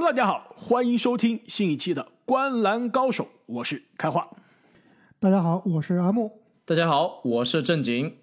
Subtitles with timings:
[0.00, 4.30] Hello，大家好，欢迎收听新一期的《观篮高手》，我是开化。
[5.18, 6.40] 大家好，我是阿木。
[6.64, 8.16] 大家好，我是正经。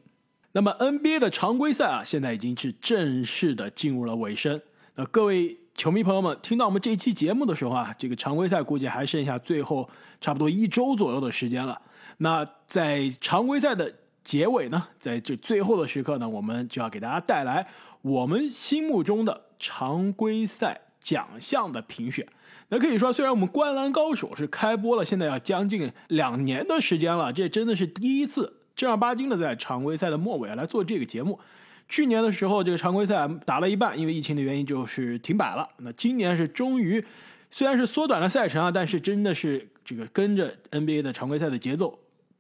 [0.54, 4.60] 那么 NBA 的常规赛啊，现在已经是正式的进入了尾声。
[4.96, 9.88] 那各位球迷朋友们，听到我们这一期节目的时候啊，这个常规赛估计还剩下最后
[10.20, 11.80] 差不多一周左右的时间了。
[12.18, 17.68] 那在常规赛的结尾呢，在这最后的时刻呢，我们就要给大家带来
[18.02, 20.82] 我们心目中的常规赛。
[21.08, 22.28] 奖项的评选，
[22.68, 31.40] 那可以说，虽然我们《观篮高手》是开播了，现在要将近两年的时间了，这真的是第一次正儿八经的在常规赛的末尾来做这个节目。
[31.88, 35.66] 去年的时候，这个常规赛打了一半，因为疫情的原因就是停摆了。
[35.78, 37.02] 那今年是终于，
[37.50, 41.98] 虽然是缩短了赛程啊，但是真的是这个跟着 NBA 的常规赛的节奏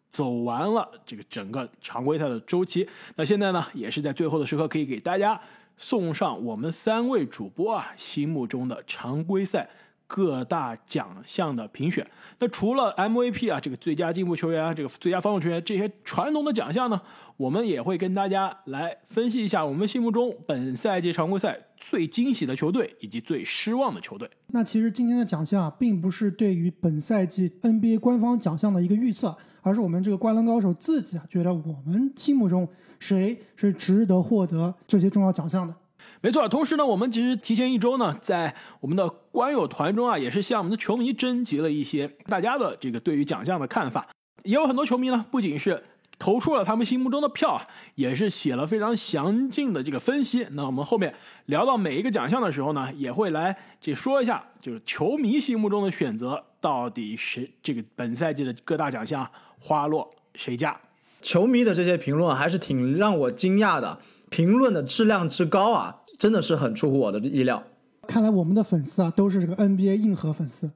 [0.09, 2.85] 走完了这个整个常规赛的周期。
[3.15, 5.39] 那现在呢，也是在最后的时刻，可以给大家。
[5.77, 9.69] 送上我们三位主播啊心目中的常规赛
[10.07, 12.05] 各大奖项的评选。
[12.39, 16.99] 那除了 MVP 啊这个最佳进步球员啊这个最佳防守球员这些传统的奖项呢，
[17.35, 24.29] 我们也会跟大家来分析一下我们心目中本赛季常规赛最惊喜的球队以及最失望的球队。
[24.47, 32.67] 那其实今天的奖项啊并不是对于本赛季 NBA 官方奖项的一个预测，而是我们这个灌篮高手自己啊觉得我们心目中。
[32.99, 35.75] 谁是值得获得这些重要奖项的？
[36.21, 44.07] 没错，同时呢，我们其实提前一周呢，在我们的观友团中啊，也是向我们的球迷征集了一些大家的这个对于奖项的看法。
[44.43, 45.83] 也有很多球迷呢，不仅是
[46.17, 47.61] 投出了他们心目中的票，
[47.95, 50.47] 也是写了非常详尽的这个分析。
[50.51, 51.13] 那我们后面
[51.45, 59.29] 聊到每一个奖项的时候呢，也会来这说一下，就是球迷心目中的选择到底是这个本赛季的各大奖项
[59.59, 60.75] 花落谁家。
[61.21, 63.99] 球迷的这些评论还是挺让我惊讶的，
[64.29, 67.63] 评论的质量之高啊，真的是很出乎我的意料。
[68.07, 70.71] 看来我们的粉丝啊，都是这个 NBA 硬核粉丝。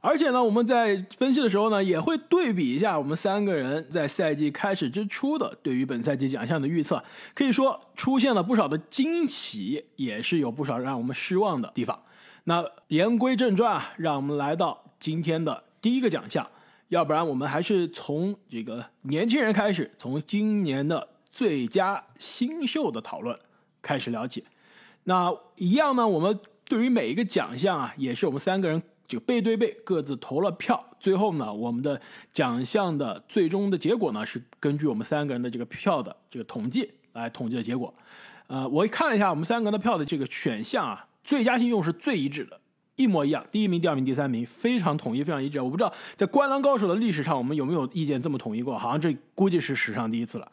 [0.00, 7.02] 而且呢，我们在分析的时候呢，也会对比一下我们三个人在赛季开始之初的对于本赛季奖项的预测，
[7.34, 12.00] 可以说出现了不少的惊喜，也是有不少让我们失望的地方。
[12.44, 16.46] 那言归正传啊，让我们来到今天的第一个奖项。
[16.90, 23.36] 要不然我们还是从这个年轻人开始，从今年的最佳新秀的讨论
[23.82, 24.44] 开始聊起。
[25.08, 30.78] 那一样呢，我们对于每一个奖项啊，也是我们三个人就背对背各自投了票。
[31.00, 31.98] 最后呢，我们的
[32.30, 37.92] 奖项的最终的结果呢，是根据我们三个人的这个票的这个统计来统计的结果。
[38.48, 42.60] 呃，我看了一下我们三个人的票的这个选项啊，最佳信用是最一致的。
[42.96, 45.58] 一模一样，第一名、第二名、第三名非常统一，非常一致。
[45.58, 48.76] 我不知道在《灌篮高手》的历史上，我们有没有意见这么统一过？
[48.76, 50.52] 好像这估计是史上第一次了。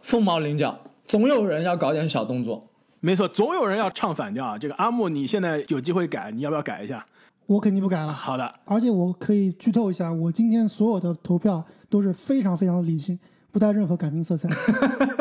[0.00, 2.69] 凤毛麟角，总有人要搞点小动作。
[3.00, 4.58] 没错，总有人要唱反调啊！
[4.58, 7.04] 这个阿木，你现在有机会改，你要不要改一下？
[7.46, 8.12] 我肯定不改了。
[8.12, 13.18] 好的，而且我可以剧透一下，我今天所有的投票都是非常非常理性，
[13.50, 14.48] 不带任何感情色彩。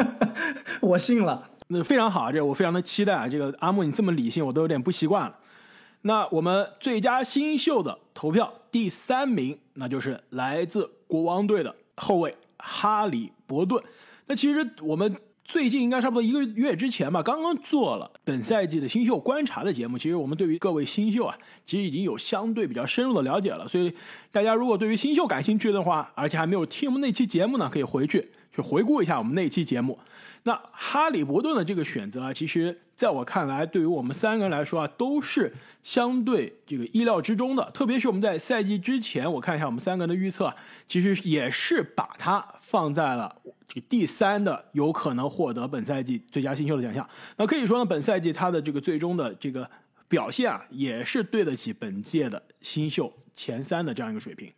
[0.81, 2.31] 我信了，那非常好啊！
[2.31, 3.27] 这我非常的期待啊！
[3.27, 5.35] 这个阿木，你这么理性，我都有点不习惯了。
[6.01, 13.81] 那我们最佳新秀的投票第三名，那就是来自国王队的后卫哈里伯顿。
[14.27, 15.15] 那其实我们
[15.49, 19.97] 最近应该差不多一个月之前吧，刚刚做了本赛季的新秀观察的节目。
[19.97, 23.67] 其实我们对于各位新秀啊，其实已经有相对比较深入的了解了。
[23.67, 23.91] 所以
[24.31, 29.97] 大家如果对于新秀感兴趣的话，而且还没有听我们那期节目呢，可以回去去回顾一下我们那期节目。
[30.43, 32.79] 那哈里伯顿的这个选择啊，其实。
[32.99, 37.63] 在我看来，对于我们三个人来说啊，都是相对这个意料之中的。
[37.71, 40.53] 特别是我们在赛季之前，我看一下我们三个人的预测，
[40.85, 43.33] 其实也是把它放在了
[43.69, 47.09] 这个第三的有可能获得本赛季最佳新秀的奖项。
[47.37, 49.71] 那可以说呢，本赛季他的这个最终的这个
[50.09, 54.51] 表现啊，也是对得起本届的新秀前三的这样一个水平。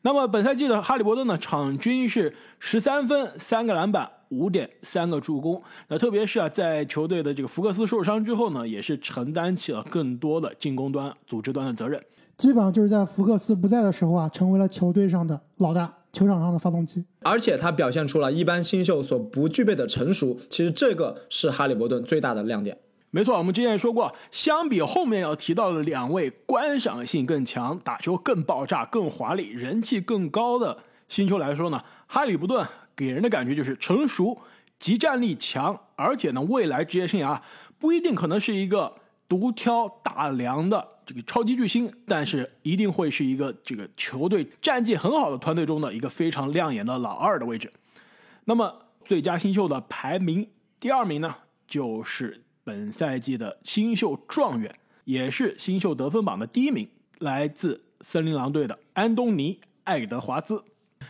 [0.00, 5.62] 那么本赛季的哈利伯顿呢，场均是十三分、三个篮板、五点三个助攻。
[5.88, 12.02] 那特别是啊，在球队的这个福克斯受伤之后呢，也是承担起了更多的进攻端、组织端的责任。
[12.38, 17.04] 基本上就是在福克斯不在的时候啊，成为了球队上的老大，球场上的发动机。
[17.20, 20.36] 而且他表现出了一般新秀所不具备的成熟。
[20.50, 22.76] 其实这个是哈利伯顿最大的亮点。
[23.10, 30.78] 没错，我们之前也说过，相比后面要提到的两位观赏性更强、打球更爆炸、更华丽、人气更高的
[31.08, 34.38] 新秀来说呢，哈利伯顿给人的感觉就是成熟、
[34.78, 37.40] 集战力强，而且呢，未来职业生涯
[37.78, 38.94] 不一定可能是一个
[39.28, 47.72] 独挑大梁的这个超级巨星，但是一定会是一个这个球队战绩很好的团队中的一个非常亮眼的老二的位置。
[48.44, 50.48] 那么最佳新秀的排名
[50.80, 51.34] 第二名呢，
[51.66, 52.42] 就是。
[52.64, 54.72] 本赛季的新秀状元
[55.02, 60.62] 也是新秀得分榜的第一名，来自森林狼队的安东尼·爱德华兹。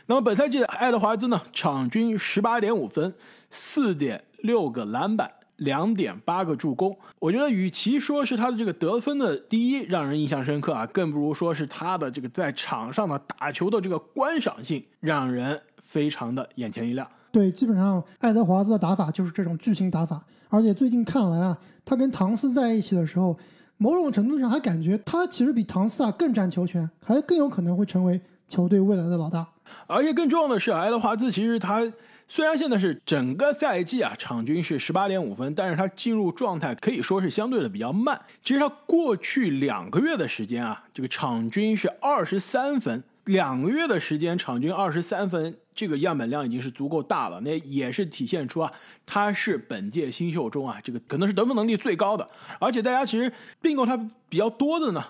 [0.07, 3.15] 那么本赛季的爱德华兹呢，场均十八点五分，
[3.51, 6.97] 四点六个篮板，两点八个助攻。
[7.19, 17.09] 我觉得与其说是他的这个得分的第一让人印象深刻啊，更不如说是他的这个在场上的打球的这个观赏性让人非常的眼前一亮。
[17.31, 23.39] 对，基本上爱德华兹的打法就是这种巨星打法，而且最近看来啊，他跟唐斯在一起的时候，
[23.79, 29.47] 某种程度上还感觉他其实比唐斯啊更占球权，还更有可能会成为球队未来的老大。
[29.87, 31.91] 而且更重要的是，爱德华兹其实他
[32.29, 38.19] 虽然现在是整个赛季啊场均是十八点五分，但是他进入状态可以说是相对的比较慢。
[38.43, 47.39] 其实他过去两个月的时间啊，这个场均是二十三分，两个月的时间场均二十三分，这个样本量已经是足够大了。
[47.41, 48.73] 那也是体现出啊，
[49.05, 52.27] 他是本届新秀中啊这个可能是得分能力最高的。
[52.59, 53.31] 而且大家其实
[53.61, 53.97] 并购他
[54.31, 55.05] 比较多的呢。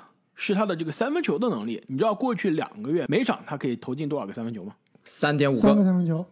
[0.44, 4.75] 是他的这个三分球的能力，你知道过去两个月每场他可以投进多少个三分球吗？
[5.05, 6.27] 三点五三个三分球，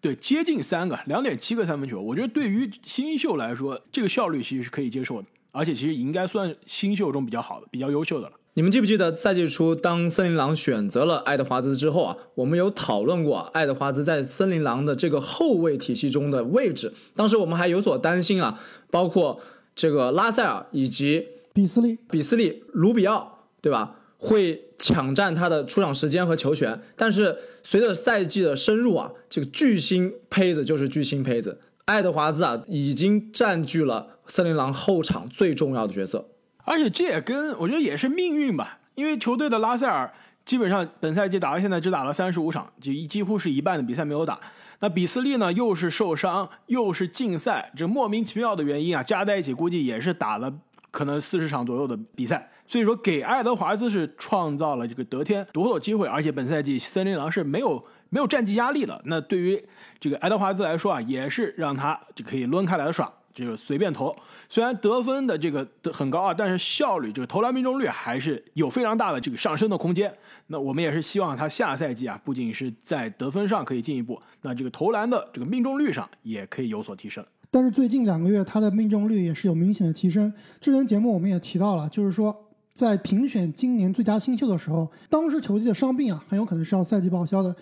[0.00, 2.00] 对，接近三个，两点七个三分球。
[2.00, 8.32] 我觉得对于新秀来说，这个效率其实是可以接受的，而且其实应该算新秀中比较好的、比较优秀的了。
[8.54, 16.94] 你们记不记得赛季初当森林狼选择了爱德华兹之后啊，我们有讨论过爱德华兹在森林狼的这个后卫体系中的位置。
[17.16, 18.60] 当时我们还有所担心啊，
[18.92, 19.40] 包括
[19.74, 23.39] 这个拉塞尔以及比斯利、比斯利、卢比奥。
[23.60, 23.96] 对吧？
[24.22, 36.28] 会抢占他的出场时间和球权，但是随着赛季的深入啊，这个巨星胚子就是巨星胚子，爱德华兹啊，已经占据了森林狼后场最重要的角色。
[36.64, 40.12] 而且这也跟我觉得也是命运吧，因为球队的拉塞尔
[40.44, 44.38] 基本上本赛季打到现在只打了三十五场，就几乎是一半的比赛没有打。
[44.80, 50.52] 那比斯利呢，又是受伤，又是禁赛，这莫名其妙的原因啊，加在一起估计也是打了
[50.90, 52.50] 可能四十场左右的比赛。
[52.70, 59.02] 所以说，给爱德华兹是创造了这个得天独厚的机会，而且本赛季森林狼是没有没有战绩压力的。
[59.06, 59.60] 那对于
[59.98, 64.14] 这个爱德华兹来说啊，也是让他就可以抡开来耍，这个随便投。
[64.48, 70.14] 虽然得分的这个很高啊，但是效率这个投篮命中率还是有非常大的这个上升的空间。
[70.46, 77.26] 那我们也是希望他下赛季啊，不仅是在得分上可以进一步，那这个投篮的这个命中率上也可以有所提升。
[77.50, 80.32] 但是最近两个月他的命中率也是有明显的提升。
[80.60, 82.46] 之前节目我们也提到了，就是说。
[82.72, 87.54] 在评选今年最佳新秀的时候，当时球季的伤病啊，很有可能是要赛季报销的。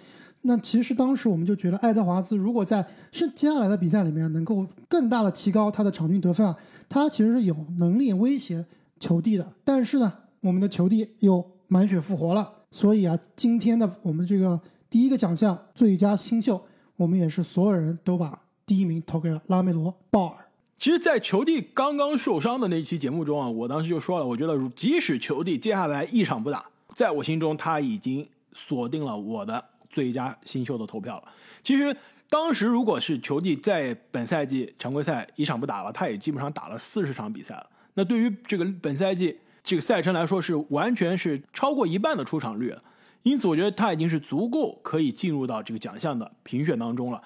[0.43, 6.57] 那其实当时我们就觉得，爱德华兹如果在是接下来的比赛里面能够更大的提高他的场均得分啊，
[6.89, 8.65] 他其实是有能力威胁
[9.01, 9.53] 球帝的。
[9.65, 16.63] 但是呢，我们的球帝又满血复活了，所以啊，今天的我们这个第一个奖项最佳新秀，
[16.97, 20.45] 我们也是所有人都把第一名投给了拉梅罗·鲍尔。
[20.79, 26.65] 其实，在球帝刚刚受伤的那期节目中啊，我当时就说了，我觉得即使球帝接下来一场不打，
[26.95, 31.25] 在我心中他已经锁定了我的最佳新秀的投票了。
[31.65, 31.95] 其实
[32.31, 37.67] 当时如果是球帝在本赛季常规赛一场不打了，他也基本上打了四十场比赛了。
[37.95, 42.81] 那对于这个本赛季这个赛程来说，是完全是超过一半的出场率了。
[43.25, 47.21] 因此，我觉得他已经是足够可以进入到这个奖项的评选当中了。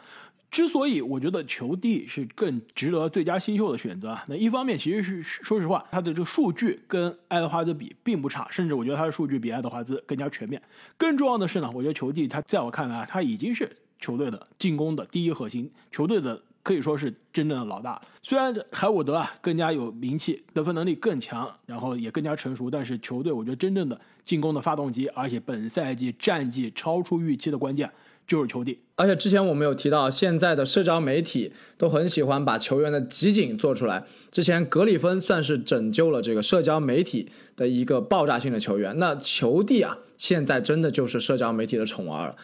[0.53, 10.61] 之所以我觉得球帝是更值得最佳新秀的选择，那一方面其实是说实话，他的这个数据跟爱德华兹比并不差，甚至我觉得他的数据比爱德华兹更加全面。
[10.99, 18.01] 更重要的是呢，我觉得球帝他在我看来，他已经是球队的进攻的第一核心，球队的可以说是真正的老大。
[18.23, 27.91] 虽然海伍德啊更加有名气，得分能力更强，然后也更加成熟，但是球队我觉得真正的进攻的发动机，而且本赛季战绩超出预期的关键。
[28.25, 34.05] 就是球帝，而且之前我们有提到，现在的社交媒体都很喜欢把球员的集锦做出来。
[34.31, 42.37] 之前格里芬算是拯救了这个社交媒体的一个爆炸性的球员，那球帝啊，现在真的就是社交媒体的宠儿了。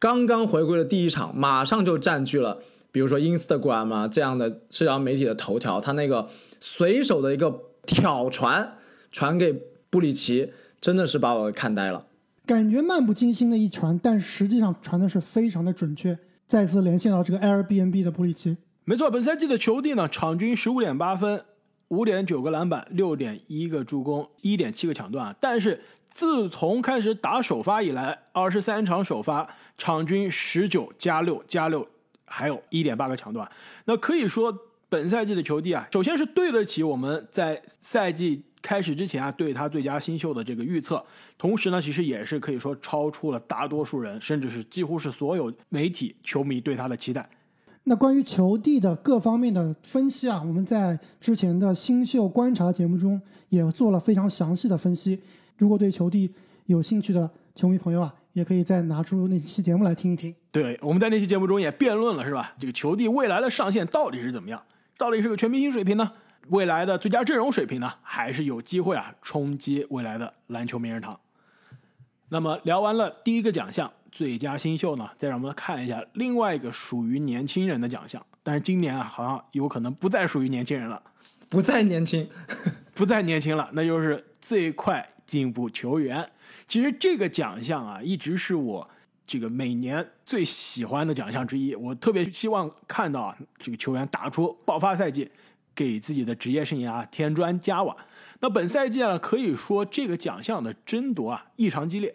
[0.00, 2.58] 刚刚回归的第一场，马上就占据了，
[2.92, 5.80] 比如说 Instagram 啊这样的社交媒体的头条。
[5.80, 6.28] 他那个
[6.60, 8.76] 随手的一个挑传，
[9.12, 9.52] 传给
[9.88, 12.06] 布里奇，真的是把我看呆了。
[12.46, 16.18] 感觉漫不经心的一传，但实际上传的是非常的准确。
[16.48, 21.44] 再次连线到这个 Airbnb 的布里奇，没错，本赛季的球帝呢，场均十五点八分，
[21.88, 25.36] 五点九个篮板，六点一个助攻，一点七个抢断。
[25.38, 25.80] 但是
[26.10, 31.86] 自从开始打首发以来，二十三场首发，场均十九加六加六，
[32.30, 33.46] 还有一点八个抢断。
[33.84, 34.56] 那可以说，
[34.88, 38.44] 本赛季的球帝啊，首先是对得起我们在赛季。
[38.62, 41.02] 开始之前啊，对他最佳新秀的这个预测，
[41.38, 47.26] 同时呢，其实也是可以说超出了大多数人，甚至是几乎是所有媒体球迷对他的期待。
[47.84, 53.18] 那关于球帝的各方面的分析啊，我们在之前的新秀观察节目中
[53.48, 55.18] 也做了非常详细的分析。
[55.56, 56.30] 如果对球帝
[56.66, 60.34] 有兴趣的球迷朋友啊，也可以再拿出那期节目来听一听。
[60.52, 62.54] 对，我们在那期节目中也辩论了，是吧？
[62.58, 64.62] 这个球帝未来的上限到底是怎么样？
[64.96, 66.12] 到底是个全明星水平呢？
[66.48, 67.92] 未来的最佳阵容水平呢？
[68.02, 71.18] 还是有机会啊冲击未来的篮球名人堂？
[72.28, 78.24] 那么聊完了第一个奖项最佳新秀呢，再让我们看一下另外一个属于年轻人的奖项。
[78.42, 81.02] 但是今年啊，好像有可能不再属于年轻人了，
[81.48, 82.28] 不再年轻，
[82.94, 86.28] 不再年轻了，那就是最快进步球员。
[86.66, 88.88] 其实这个奖项啊，一直是我
[89.24, 91.74] 这个每年最喜欢的奖项之一。
[91.74, 95.30] 我特别希望看到，这个球员打出爆发赛季，
[95.74, 97.96] 给自己的职业生涯添砖加瓦。
[98.40, 102.14] 那本赛季呢，可以说这个奖项的争夺啊异常激烈。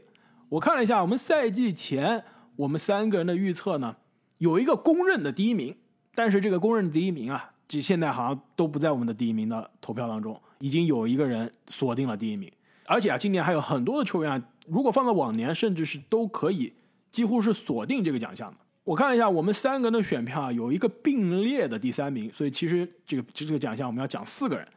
[0.50, 2.24] 我看了一下，我们赛季前
[2.56, 3.96] 我们三个人的预测呢，
[4.40, 5.76] 有一个公认的第一名，
[6.14, 12.52] 但是这个公认的第一名啊，这现在好像都不在我们的第一名的投票当中，已经有一个人锁定了第一名。
[12.86, 16.72] 而且啊，今年还有很多的球员啊，如果放在往年，甚至是都可以
[17.12, 18.58] 几乎是锁定这个奖项的。
[18.84, 24.68] 我看了一下，我们三个人的选票啊，有一个并列的第三名，所以其实这个这个奖项我们要讲四个人，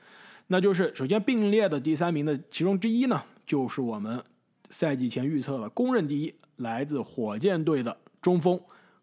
[0.46, 4.24] 那就是首先并列的第三名的其中之一呢，就是我们
[4.70, 8.58] 赛季前预测的公认第一，来自火箭队的中锋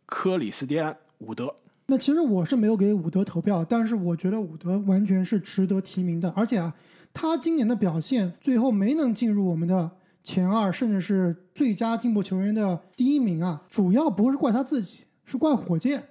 [0.07, 1.55] 克里斯蒂安·伍德。
[1.85, 6.73] 那其实我是没有给伍德投票，但是我觉得伍德完全是值得提名的，而且啊。
[7.15, 9.89] 他今年的表现最后没能进入我们的
[10.21, 16.03] 前二，甚至是最佳进步球员的第一名啊，主要不是怪他自己，是怪火箭。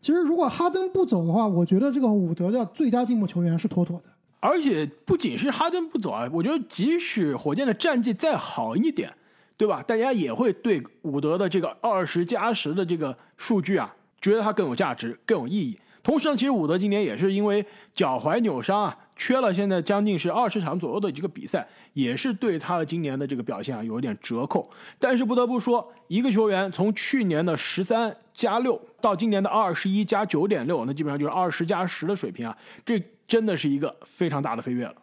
[0.00, 4.04] 其实如果哈登不走的话，我觉得这个伍德的最佳进步球员是妥妥的。
[4.40, 9.14] 而且不仅是哈登不走啊，我觉得即使火箭的战绩再好一点，
[9.56, 9.80] 对吧？
[9.82, 15.78] 大家也会对伍德的这个二十加十的这个数据啊，觉得他更有价值、更有意义。
[16.02, 18.96] 同时呢，其实伍德今年也是因为脚踝扭伤啊。
[19.18, 24.70] 缺了现在将近是二十场左右的这个比赛，也是对他的今年的这个表现啊有一点折扣。
[24.98, 32.56] 但是不得不说，一个球员从去年的十三加六到今年的二十一加九点六，那基本上就是二十加十的水平啊，
[32.86, 34.94] 这真的是一个非常大的飞跃了。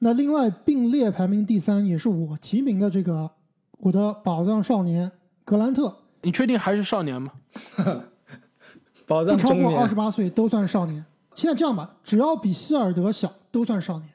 [0.00, 3.30] 那另外并列排名第三也是我提名的这个
[3.78, 5.10] 我的宝藏少年
[5.44, 7.32] 格兰特，你确定还是少年吗？
[9.06, 11.04] 宝藏超过二十八岁都算少年。
[11.34, 13.32] 现在这样吧，只要比希尔德小。
[13.52, 14.08] 都算少年，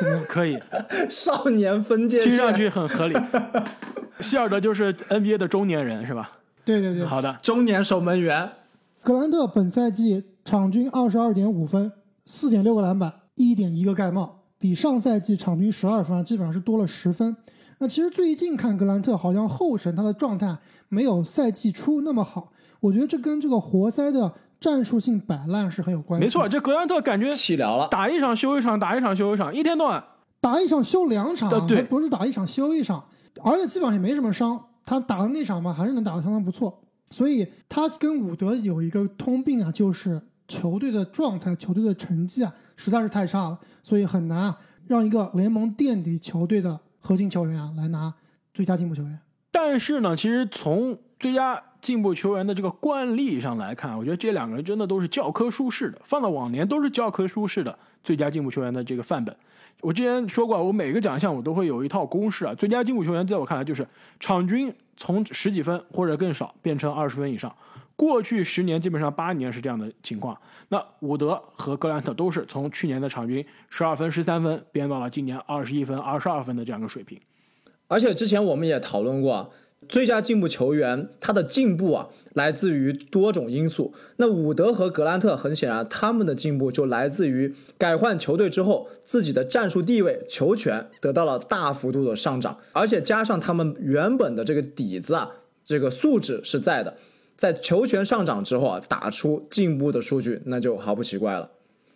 [0.00, 0.24] 怎么样？
[0.28, 0.58] 可以，
[1.08, 3.14] 少年分界听上去很合理。
[4.18, 6.38] 希尔德就是 NBA 的中年人，是吧？
[6.64, 7.06] 对对对。
[7.06, 8.50] 好的，中年守门员。
[9.04, 11.92] 格兰特本赛季场均二十二点五分，
[12.24, 17.36] 四点六个篮板，一点一个盖帽，比上赛季场均十二分基本上是多了十分。
[17.78, 20.58] 那其实最近看格兰特好像后审他的状态
[20.88, 24.34] 没有赛季初那么好，我觉得这跟这个活塞的。
[24.60, 26.24] 战术性摆烂是很有关系。
[26.24, 30.04] 没错，这格兰特感觉气疗了，打一场休一场，打一场休一场，一天到晚
[30.40, 33.04] 打一场休两场，对，不是打一场休一场，
[33.42, 34.66] 而且基本上也没什么伤。
[34.84, 36.82] 他打的那场嘛，还是能打得相当不错。
[37.10, 48.12] 所以他跟伍德有一个通病啊，就是球队的状态、球队的成绩啊，实在是太差了，所以很难啊让一个联盟垫底球队的核心球员啊来拿
[48.52, 49.18] 最佳进步球员。
[49.52, 59.34] 但是呢，其实从最佳进步球员的这个惯例上来看，我觉得这两个人真的都是教科书式的，放到往年都是教科书式的最佳进步球员的这个范本。
[59.80, 62.54] 我之前说过，我每个奖项我都会有一套公式啊。
[62.54, 63.86] 最佳进步球员在我看来就是
[64.18, 67.50] 场均从十几分或者更少变成二十分以上。
[67.96, 70.38] 过去十年基本上八年是这样的情况。
[70.68, 77.18] 那伍德和格兰特都是从去年的场均十二分、十三分变到了今年二十一分、二十二分的这样一个水平。
[77.88, 79.50] 而且之前我们也讨论过。
[79.88, 83.92] 最佳进步球员，他的进步啊，来自于多种因素。
[84.16, 95.30] 那伍德和格兰特很显然，他们的进步就来自于改换球队之后，自己的战术地位、球权得到了大幅度的上涨，而且加上他们原本的这个底子啊，
[95.64, 96.96] 这个素质是在的，
[97.34, 101.50] 在球权上涨之后啊，打出进步的数据，那就毫不奇怪了。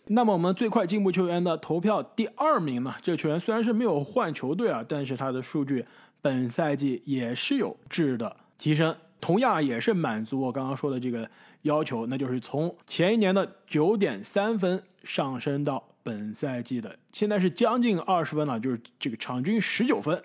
[0.07, 2.95] 那么我们最快进步球员的投票第二名呢？
[3.03, 5.85] 这个球员虽然是没有换球队啊，但是他的数据。
[6.25, 20.25] 本赛季也是有质的提升，同样也是满足我刚刚说的这个要求，那就是从前一年的九点三分上升到本赛季的现在是将近二十分了，就是这个场均十九分，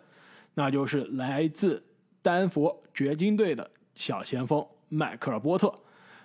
[0.53, 1.83] 那就是来自
[2.21, 5.81] 丹佛掘金队的小前锋迈克尔波特。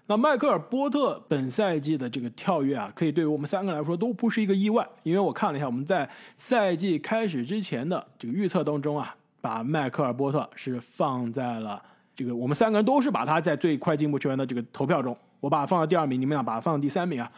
[0.06, 9.16] 那迈克尔波特本赛季的这个跳跃啊，可以对于我们三个来说都不是一个意外，因为我看了一下我们在赛季开始之前的这个预测当中啊。
[9.44, 11.82] 把迈克尔波特是放在了
[12.16, 17.30] 这个，我们三个人都是把他在最快进步球员的这个投票中，我把它放到第二名，你们俩把它放到第三名啊。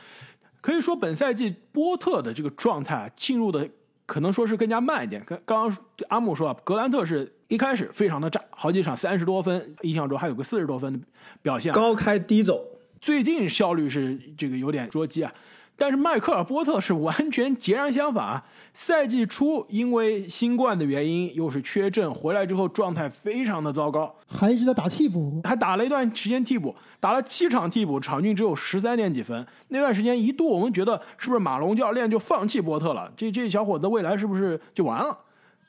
[0.60, 3.68] 可以说本赛季波特的这个状态啊，进入的
[4.06, 5.20] 可能说是更加慢一点。
[5.26, 11.00] 刚刚刚阿木说啊，格兰特是一开始非常的炸，好几场三十多分，印象中还有个四十多分的
[11.42, 11.74] 表现啊。
[11.74, 12.64] 高开低走，
[13.00, 15.34] 最近效率是这个有点捉鸡啊，
[15.76, 18.44] 但是迈克尔波特是完全截然相反啊。
[18.72, 29.46] 赛季初因为新冠的原因，又是缺阵，回来之后状态非常的糟糕，还一直在打替补，还打了一段时间替补，打了七场替补，场均只有十三点几分。
[29.68, 33.10] 那段时间一度我们觉得是不是马龙教练就放弃波特了？
[33.16, 35.18] 这这小伙子未来是不是就完了？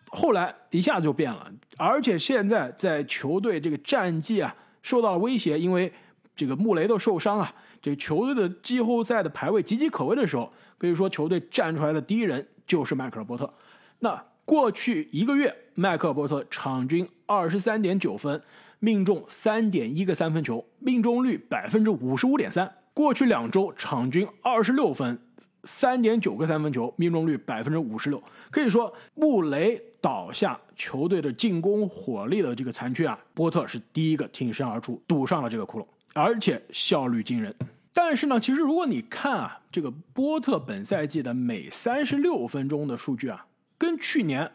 [0.10, 5.92] 后来一下子就变了，而且现在在球队这个战绩啊受到了威胁，因为
[6.36, 13.52] 这个穆雷都受伤啊，这球队的季后赛的排位岌岌可危的时候，可以说球队站出来的第一人就是迈克尔波特。
[14.00, 18.42] 那过去一个月，迈克尔波特场均二十三点九分，
[18.80, 22.72] 命中三点一个三分球，命中率百分之五十五点三。
[22.94, 25.20] 过去两周，场均二十六分，
[25.64, 28.22] 三点九个三分球，命中率百分之五十六。
[28.50, 35.86] 可以说，穆雷倒下，球队的进攻火力的这个残缺啊，波特是第一个挺身而出，堵上了这个窟窿，
[36.18, 37.54] 而且效率惊人。
[37.94, 43.46] 但是呢，其实如果你看啊，这个波特本赛季的每三十六分钟的数据啊，
[43.78, 44.52] 跟去年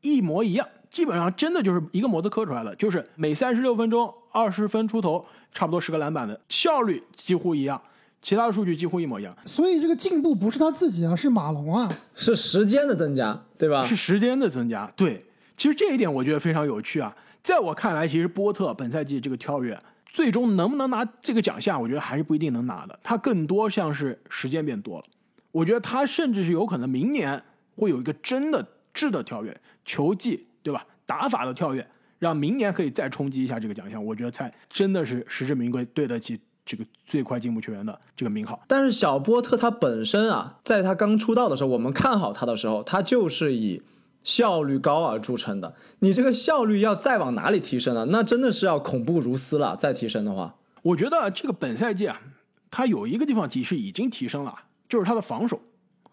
[0.00, 7.80] 一模一样，基本上真的就是一个模子刻出来的，就是每三十六分钟二十分出头，差不多十个篮板的效率几乎一样，
[8.20, 11.88] 其他的数据几乎一模一样，所以这个进步不是他自己啊，是马龙啊。
[12.16, 13.84] 是时间的增加，对吧？
[13.84, 14.90] 是时间的增加。
[14.96, 15.24] 对，
[15.56, 17.14] 其实这一点我觉得非常有趣啊。
[17.42, 19.80] 在我看来，其实波特本赛季这个跳跃，
[20.12, 22.98] 最终能不能拿这个奖项，我觉得还是不一定能拿的。
[23.02, 25.04] 他更多像是时间变多了，
[25.50, 27.42] 我觉得他甚至是有可能明年
[27.76, 30.86] 会有一个真的质的跳跃，球技对吧？
[31.06, 31.86] 打法的跳跃，
[32.18, 38.62] 让明年可以再冲击一下这个奖项，我觉得才真的是实至名归，对得起这个最快进步球员的这个名号。
[38.68, 43.82] 但是小波特他本身啊，在他刚出道的时候，我们看好他的时候，他就是以
[44.22, 45.74] 效率高而著称的。
[46.00, 48.06] 你这个效率要再往哪里提升呢？
[48.10, 49.76] 那真的是要恐怖如斯了。
[49.76, 52.20] 再提升的话，我觉得这个本赛季啊，
[52.70, 54.54] 他有一个地方其实已经提升了，
[54.88, 55.60] 就是他的防守。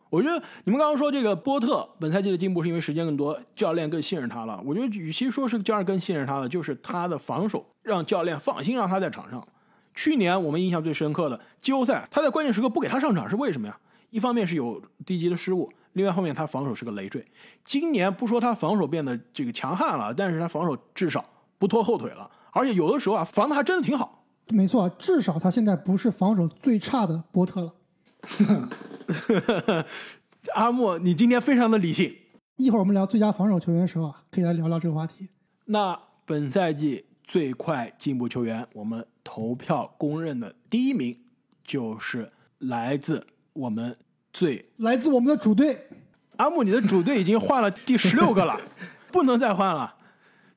[0.10, 4.60] 我觉得你们刚刚说这个波特本赛季的进步是因为时间更多，教练更信任他了。
[4.66, 9.48] 我觉得与其说是教练更信任他了，就是他的防守让教练放心让他在场上。
[9.94, 13.78] 去年我们印象最深刻的季后赛，他在关键时刻不给他上场是为什么呀？
[14.10, 17.26] 一方面是有低级的失误，另外后面他防守是个累赘。
[17.66, 21.26] 今年不说他防守变得这个强悍了，但是他防守至少
[21.58, 24.24] 不拖后腿了，而且有的时候啊防的还真的挺好。
[24.48, 27.74] 没错，至少他现在不是防守最差的波特了。
[30.56, 32.16] 阿莫，你今天非常的理性。
[32.56, 35.28] 一会儿我们聊最佳防守球员的时候啊，可以来聊聊这个话题。
[35.66, 41.18] 那本赛季最快进步球员，我们投票公认的第一名
[41.66, 43.98] 就是来自我们
[44.32, 45.88] 最来自我们的主队，
[46.38, 48.60] 阿木，你的主队已经换了第十六个了，
[49.12, 49.96] 不能再换了。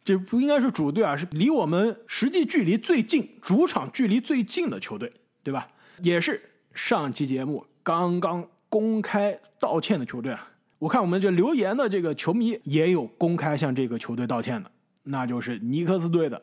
[0.04, 5.68] 这不应该是主队啊，是离我们实际距离最近、主场距离最近的球队，对吧？
[6.02, 6.42] 也是
[6.74, 10.48] 上期节目刚刚公开道歉的球队啊。
[10.80, 14.70] 我看我们这留言的这个球迷也有公开向这个球队道歉的，
[15.04, 16.42] 那就是尼克斯队的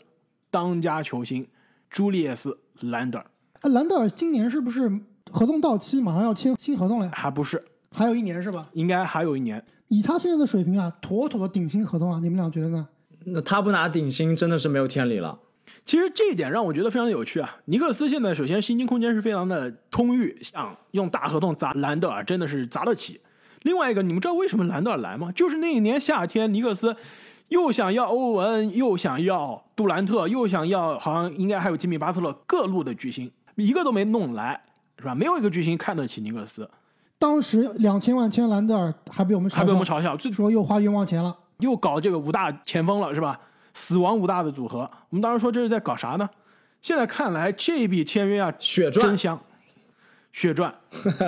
[0.50, 1.46] 当家球星
[1.90, 2.58] 朱利叶斯·
[2.90, 3.26] 兰德尔，
[3.62, 4.90] 啊，兰德尔今年是不是
[5.32, 7.12] 合同到期，马上要签新合同了呀？
[7.14, 8.70] 还不是，还有一年是吧？
[8.74, 9.64] 应该还有一年。
[9.88, 12.88] 以他现在的水平啊，妥妥的顶薪合同啊，你们俩觉得呢？
[13.26, 15.40] 那他不拿顶薪真的是没有天理了。
[15.86, 17.58] 其实这一点让我觉得非常的有趣啊！
[17.66, 23.22] 尼克斯现在首先薪金空间是非常的充裕，想用大合同砸兰德尔真的是砸得起。
[23.64, 25.32] 另外一个，你们知道为什么兰德尔来吗？
[25.32, 26.96] 就是那一年夏天，尼克斯
[27.50, 34.62] 又想要欧文，又想要杜兰特，又想要好像应该还有吉米巴特勒各路的巨星，一个都没弄来，
[35.00, 35.16] 是吧？
[35.16, 36.70] 没有一个巨星看得起尼克斯，
[37.18, 41.36] 当时两千万签兰德尔，还被我们嘲笑还被我们嘲笑，最说又花冤枉钱了。
[41.60, 43.40] 又搞这个五大前锋了，是吧？
[43.74, 46.30] 死亡五大的组合，我们当时说这是在搞啥呢？
[46.82, 49.40] 现在看来这笔签约啊，血赚真香，
[50.32, 50.74] 血赚。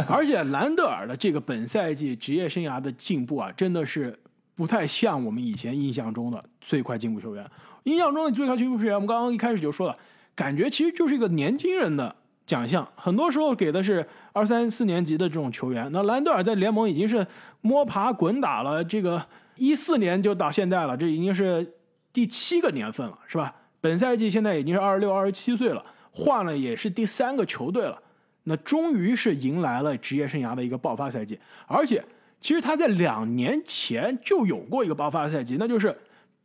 [0.08, 4.18] 而且兰德尔的这个本赛季职业生涯的进步啊，真的是
[4.56, 7.46] 不太像我们以前印象中的最快进步球员。
[7.84, 9.98] 印象中的最快进步球员，我们刚刚一开始就说了，
[10.36, 15.90] 感觉其实就是一个年轻人的奖项，很多时候给的是二三四年级的这种球员。
[15.92, 17.26] 那兰德尔在联盟已经是
[17.62, 19.26] 摸爬滚打了，这个
[19.56, 21.76] 一四年就到现在了，这已经是
[22.12, 23.56] 第七个年份了，是吧？
[23.80, 27.98] 本赛季现在已经是二十六、二十七岁了，换了也是第三个球队了。
[28.44, 32.04] 那终于是迎来了职业生涯的一个爆发赛季，而且
[32.40, 35.96] 其实他在两年前就有过一个爆发赛季，那就是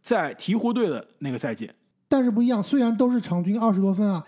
[0.01, 1.71] 在鹈鹕队的那个赛季。
[2.09, 4.23] 但是不一样，虽然都是场均二十多分啊，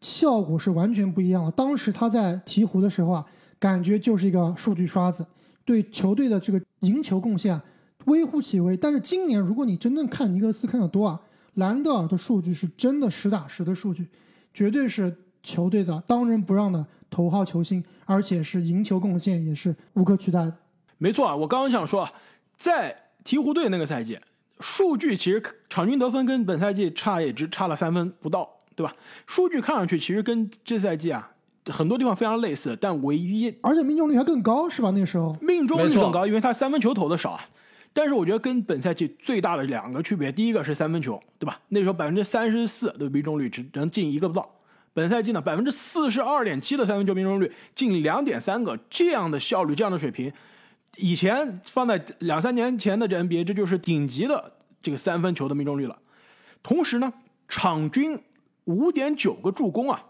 [0.00, 1.50] 效果是完全不一样的。
[1.52, 3.26] 当时他在鹈鹕的时候啊，
[3.58, 5.26] 感觉就是一个数据刷子，
[5.64, 7.60] 对球队的这个赢球贡献
[8.06, 8.76] 微乎其微。
[8.76, 11.20] 但是今年，如果你真正看尼克斯看得多啊，
[11.54, 14.06] 兰德尔的数据是真的实打实的数据，
[14.52, 20.52] 绝对是球队的当仁不让的头号球星，而且是赢球贡献也是无可取代的。
[20.98, 22.08] 没错啊，我刚刚想说，
[22.56, 24.18] 在鹈鹕队那个赛季，
[24.60, 28.94] 数据其实场均得分跟本赛季差也只差了三分不到，对吧？
[29.26, 31.32] 数据看上去其实跟这赛季啊
[31.68, 34.92] 很多地方非常类似，但唯一而且命中率还更高，是吧？
[34.92, 37.40] 那时候命中率更高，因为他三分球投的少啊。
[37.92, 41.58] 但是我觉得跟本赛季最大的两个区别，第一个是三分球，对吧？
[41.70, 44.48] 那时候百分之三十四的命中率只能进一个不到，
[44.92, 50.30] 本赛季呢百分之四十二点七的三分球命中率，进两点三个，这样的效率，这样的水平，
[50.96, 55.98] 以前放在两三年前的这 NBA，这就是顶级的这个三分球的命中率了。
[56.62, 57.10] 同时呢，
[57.48, 58.18] 场均
[58.66, 60.00] 五点九个助攻啊，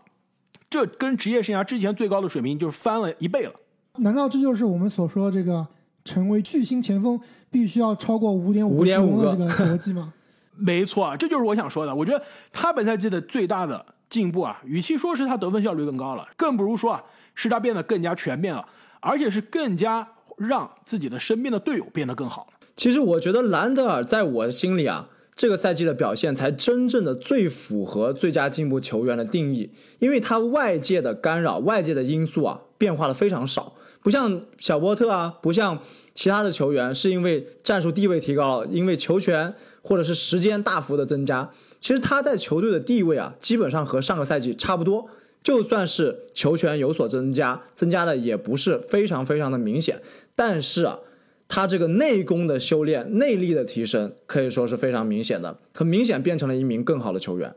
[0.68, 3.52] 这跟职业生涯之前最高的水平就是翻了一倍了。
[3.98, 5.66] 难道这就是我们所说这个
[6.04, 7.18] 成为巨星前锋
[7.50, 10.12] 必须要超过五点五5.5的这个逻辑吗？
[10.58, 11.94] 没错，这就是我想说的。
[11.94, 18.66] 我觉得他本赛季的最大的进步啊，与其说是他得分效率更高了，更不如说啊是他变得更加全面了，
[19.00, 20.06] 而且是更加
[20.38, 22.58] 让自己的身边的队友变得更好了。
[22.74, 25.06] 其实我觉得兰德尔在我心里啊，
[25.36, 35.78] 这个赛季的表现才真正的最符合最佳进步球员的定义，因为他外界的干扰、外界的因素啊变化的非常少，不像小波特啊，不像
[36.14, 41.50] 其他的球员是因为战术地位提高了，因为球权或者是时间大幅的增加。
[41.78, 45.06] 其实他在球队的地位啊，基本上和上个赛季差不多。
[45.44, 50.02] 就算是球权有所增加，增加的也不是非常非常的明显，
[50.34, 50.98] 但是啊，
[51.48, 57.54] 他这个内功的修炼、内力的提升，可以说是非常明显的，很明显变成了一名更好的球员。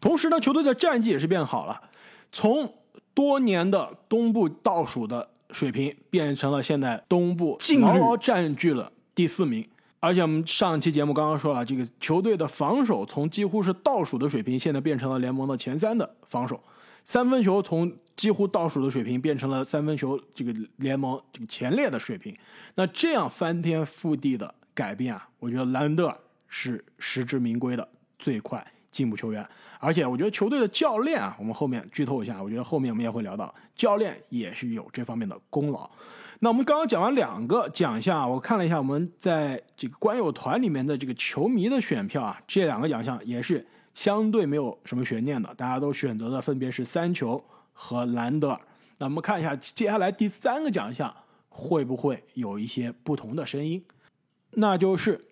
[0.00, 1.80] 同时呢，球队的战绩也是变好了，
[2.30, 2.72] 从
[3.14, 9.66] 多年的东部倒数的水平变成了现在东部牢牢占据了第四名。
[9.98, 16.60] 而且我们上一期节目刚刚说了，这个球队的防守从几乎是倒数的水平，现在变成了联盟的前三的防守。
[17.06, 22.36] 三分球从几乎倒数的水平变成了三分球这个联盟这个前列的水平。
[22.74, 27.88] 那这样翻天覆地的改变啊，我觉得兰德尔是实至名归的
[28.18, 29.48] 最快进步球员。
[29.78, 35.88] 而且我觉得球队的教练啊，我们后面剧透一下，我觉得后面我们也会聊到，教练也是有这方面的功劳。
[36.40, 43.64] 那我们刚刚讲完两个奖项啊，我看了一下我们在这个观友团里面的这个球迷的选票啊，这两个奖项也是
[43.96, 48.60] 相对没有什么悬念的，大家都选择的分别是三球和兰德尔。
[48.98, 51.12] 那我们看一下接下来第三个奖项
[51.48, 53.82] 会不会有一些不同的声音，
[54.50, 55.24] 那就是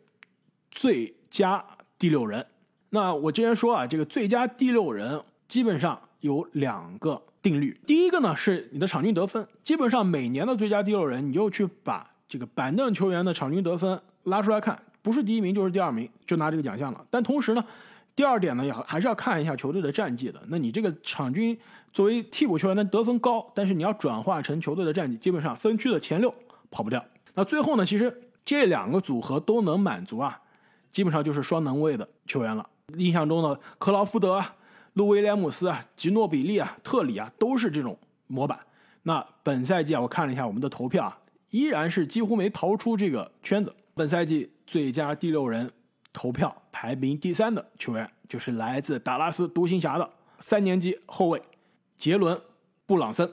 [0.70, 1.62] 最佳
[1.98, 2.46] 第六人。
[2.88, 7.78] 那我之前说啊，这个最佳第六人基本上有两个定律。
[7.86, 17.06] 第一个呢是你的场均得分，基本上每年的最佳第六人，你就去把这个板凳球员的场均得分拉出来看，不是第一名就是第二名，就拿这个奖项了。
[17.10, 17.62] 但同时呢，
[18.16, 20.40] 第二点呢，要还是要看一下球队的战绩的。
[20.48, 21.58] 那你这个场均
[21.92, 26.32] 作为替补球员的得分高，但是你要转化成球队的战绩，基本上分区的前六
[26.70, 27.04] 跑不掉。
[27.34, 30.40] 那最后呢，其实这两个组合都能满足啊，
[30.92, 32.68] 基本上就是双能位的球员了。
[32.96, 34.54] 印象中的克劳福德啊、
[34.92, 37.98] 路威廉姆斯啊、吉诺比利啊、特里啊，都是这种
[38.28, 38.58] 模板。
[39.02, 41.18] 那本赛季啊，我看了一下我们的投票啊，
[41.50, 43.74] 依然是几乎没逃出这个圈子。
[43.94, 45.70] 本赛季最佳第六人
[46.14, 51.42] 投票排名第三的球员，就是来自达拉斯独行侠的三年级后卫
[51.98, 52.34] 杰伦·
[52.86, 53.30] 布朗森。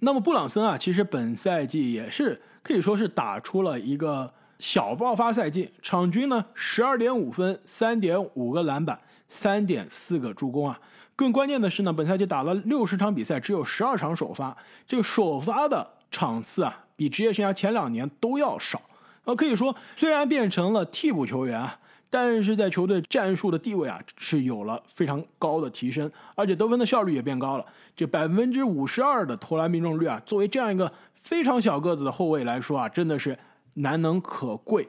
[0.00, 10.78] 那么布朗森啊，其实本赛季也是可以说是打出了一个小爆发赛季，场均呢十二点五分、三点五个篮板、三点四个助攻啊。
[11.14, 14.54] 更关键的是呢，本赛季打了六十场比赛，只有十二场首发，
[14.86, 18.82] 这个首发的场次啊，比职业生涯前两年都要少。
[19.24, 27.66] 呃，可以说虽然变成了替补球员啊，但是在球队战术的地位啊是有了非常高的提升，而且得分的效率也变高了。
[27.94, 30.90] 这百分之五十二的投篮命中率啊，作为这样一个
[31.22, 33.36] 非常小个子的后卫来说啊，真的是
[33.74, 34.88] 难能可贵。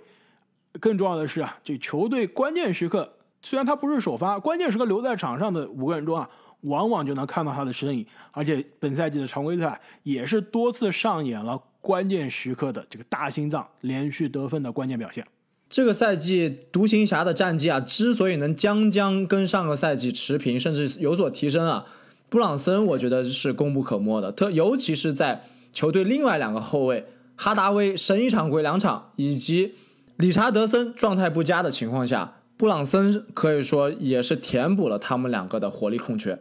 [0.80, 6.30] 更重要的是啊，这球队关键时刻虽然他不是首发，关键时刻留在场上的五个人中啊，
[6.62, 8.06] 往往就能看到他的身影。
[8.32, 15.26] 而且本赛季的常规赛也是多次上演了关键时刻的这个大心脏连续得分的关键表现。
[15.70, 21.86] 这个赛季独行侠的战绩啊，之所以能将将跟上个赛季持平，甚至有所提升啊，
[22.30, 24.32] 布朗森我觉得是功不可没的。
[24.32, 25.42] 特尤其是在
[25.74, 29.76] 球队另外两个后卫哈达威神一场鬼两场，以及
[30.16, 36.40] 理查德森状态不佳的情况下，布朗森可以说也是填补了他们两个的火力空缺。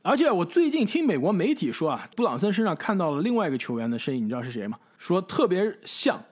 [0.00, 4.78] 而且我最近听美国媒体说啊，布朗森身上看到了另外一个球员的身影，你知道是谁吗？
[4.98, 6.24] 说特别像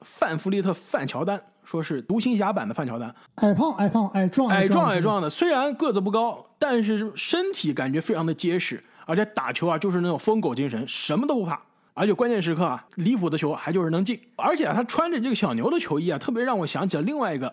[0.00, 11.60] 范弗利特、范乔丹，说是独行侠版的范乔丹，矮胖矮胖矮壮矮壮矮壮的，虽然个子不高，但是身体感觉非常的结实，而且打球啊就是那种疯狗精神，什么都不怕。
[11.92, 14.18] 而且关键时刻啊，离谱的球还就是能进。
[14.36, 17.52] 而且啊，他穿着这个小牛的球衣啊，特别让我想起了另外一个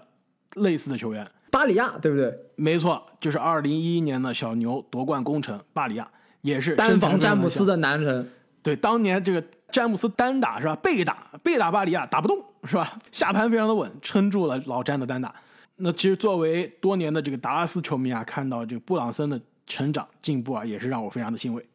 [0.53, 2.33] 类似的球员，巴里亚，对不对？
[2.55, 6.07] 没错，就是二零一一年的小牛夺冠功臣巴里亚，
[6.39, 8.31] 也是单防詹姆斯的男人。
[8.63, 10.75] 对，当年这个詹姆斯单打是吧？
[10.77, 12.99] 背打背打巴里啊打不动是吧？
[13.11, 15.33] 下盘非常的稳，撑住了老詹的单打。
[15.77, 21.65] 那其实作为多年的这个达拉斯球迷啊，看到这个布朗森的成长进步啊，也是让我非常的欣慰。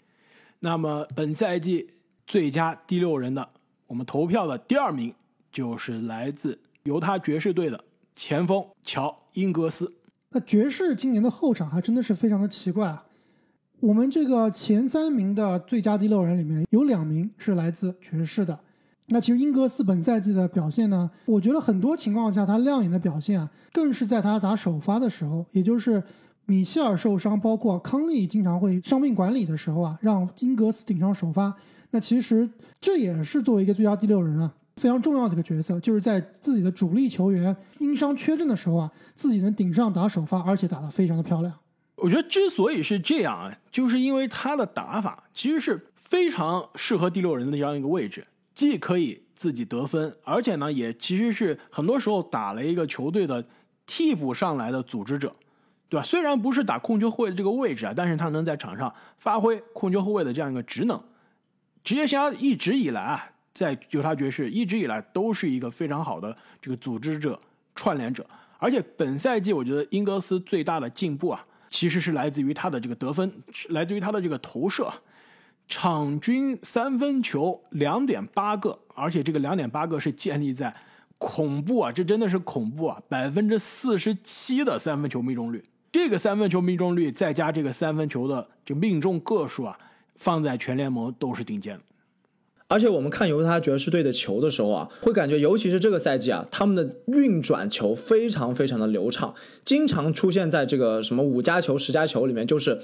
[0.60, 1.90] 那么本赛季。
[2.26, 3.48] 最佳第六人的，
[3.88, 5.12] 我们投票的第二名
[5.50, 9.92] 就是来自犹他爵士队的前锋乔英格斯。
[10.28, 13.04] 那爵士今年的后场还真的是非常的奇怪啊！
[13.82, 18.58] 我们这个前三名的最佳第六人里面有两名是来自爵士的。
[19.06, 26.02] 那其实英格斯本赛季的表现呢，我觉得很多情况下他亮眼的表现啊，更是在他打首发的时候，也就是
[26.44, 31.54] 米切尔受伤，包括康利经常会伤病管理的时候啊，让英格斯顶上首发。
[31.90, 32.48] 那其实
[32.80, 41.52] 这也是作为一个最佳第六人啊，非常重要的一个角色，就是在自己的主力球员因伤缺阵的时候啊，自己能顶上打首发，而且打得非常的漂亮。
[42.02, 53.44] 我觉得之所以是这样啊，就是因为他的打法其实是非常适合第六人的这样一个位置，既可以自己得分，而且呢，也其实是很多时候打了一个球队的
[53.86, 55.34] 替补上来的组织者，
[55.88, 56.04] 对吧？
[56.04, 61.00] 虽然不是打控球后卫的这个位置啊，但是他能在场上发挥控球后卫的这样一个职能。
[61.82, 67.40] 职业生涯一直以来啊，在犹他爵士一直以来都是一个非常好的这个组织者、
[67.74, 68.26] 串联者。
[68.58, 73.32] 而且本赛季我觉得英格斯最大的进步啊，其实是来自于他的这个得分，
[73.70, 74.92] 来自于他的这个投射，
[75.66, 80.74] 场均三分球两点八个，而且这个两点八个是建立在
[81.16, 85.64] 恐怖啊，这真的是恐怖啊，百分之四十七的三分球命中率。
[85.90, 89.78] 这个三分球命中率再加这个三分球的这命中个数啊。
[90.16, 91.82] 放在全联盟都是顶尖的，
[92.70, 102.80] 而且我们看犹他爵士队的球的时候啊，会感觉尤其是这个赛季啊，他们的运转球非常非常的流畅，经常出现在这个什么五加球、十加球里面，就是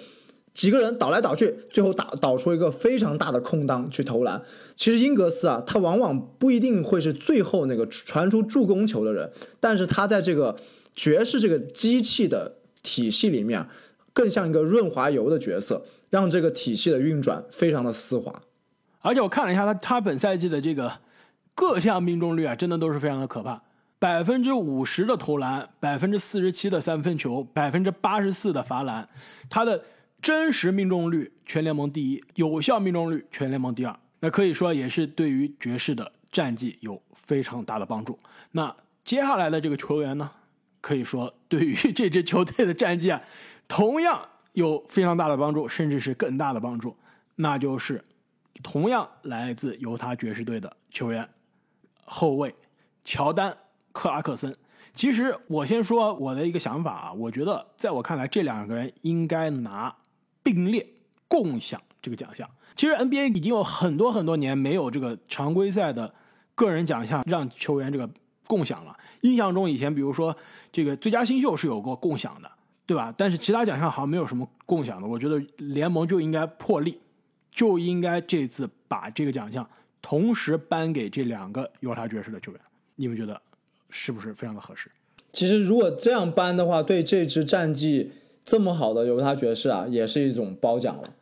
[0.53, 4.43] 几个人倒来倒去，最后打倒出一个非常大的空当去投篮。
[4.75, 10.57] 其实英格斯啊，他往往不一定会是最后那个传出助攻球的人，但是他在这个
[10.97, 13.65] 爵士这个机器的体系里面，
[14.13, 15.85] 更像一个润滑油的角色。
[16.09, 18.33] 让这个体系的运转非常的丝滑，
[19.07, 20.93] 而且我看了一下他他本赛季的这个
[21.55, 23.63] 各项命中率啊，真的都是非常的可怕，
[23.99, 29.09] 百分之五十的投篮，百分之四十七的三分球，百分之八十四的罚篮，
[29.49, 29.81] 他的
[30.21, 38.19] 真实命中率全联盟第一，有效命中率全联盟第二，那可以说也是对于爵士的战绩有非常大的帮助。
[38.51, 40.31] 那接下来的这个球员呢，
[40.81, 43.23] 可以说对于这支球队的战绩啊，
[43.69, 44.21] 同样。
[44.57, 46.97] 有非常大的帮助，甚至是更大的帮助，
[47.35, 48.03] 那就是
[48.63, 51.29] 同样来自犹他爵士队的球员
[52.05, 52.55] 后卫
[53.05, 53.57] 乔丹
[53.93, 54.57] 克拉克森。
[54.95, 59.95] 其实我先说我的一个想法啊，我觉得在我看来，这两个人应该拿
[60.43, 60.87] 并列
[61.29, 62.49] 共享这个奖项。
[62.75, 66.15] 其实 NBA 已经有很多很多年没有这个常规赛的
[66.55, 68.09] 个人奖项让球员这个
[68.47, 68.97] 共享了。
[69.23, 70.37] 印象中以前，比如说
[70.73, 72.51] 这个最佳新秀是有过共享的。
[72.89, 73.13] 对吧？
[73.19, 75.09] 但是其他奖项好像没有什么共享的。
[75.09, 77.01] 我觉得联盟就应该破例，
[77.57, 79.69] 就应该这次把这个奖项
[80.01, 82.61] 同时颁给这两个犹他爵士的球员。
[82.95, 83.41] 你们觉得
[83.91, 84.89] 是不是非常的合适？
[85.33, 88.13] 其实如果这样颁的话，对这支战绩
[88.45, 91.15] 这么好的犹他爵士啊，也是一种褒奖了。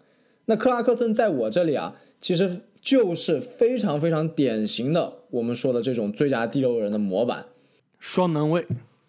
[0.44, 7.46] 那克拉克森在我这里啊，其实就是非常非常典型的我们说的这种最佳第六人的模板，
[7.98, 8.66] 双能卫。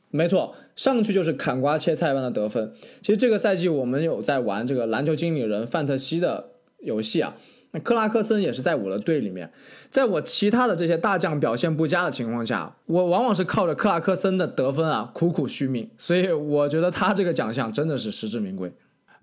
[0.10, 2.74] 没错，上去就是砍瓜切菜般的得分。
[3.02, 6.52] 其实这个赛季我们有在玩这个篮球经理人范特西的
[6.86, 7.36] 游戏啊，
[7.72, 9.52] 那克拉克森也是在我的队里面。
[9.90, 15.90] 在我其他的这些大将表现不佳的情况下，我往往是靠着克拉克森的得分啊苦苦续命。
[15.98, 18.72] 所以我觉得他这个奖项真的是实至名归。